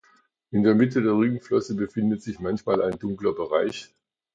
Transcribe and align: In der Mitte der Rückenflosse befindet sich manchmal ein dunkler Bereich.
In 0.49 0.63
der 0.63 0.73
Mitte 0.73 1.03
der 1.03 1.13
Rückenflosse 1.13 1.75
befindet 1.75 2.23
sich 2.23 2.39
manchmal 2.39 2.81
ein 2.81 2.97
dunkler 2.97 3.33
Bereich. 3.33 3.93